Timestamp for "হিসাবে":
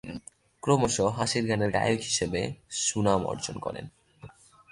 2.01-2.41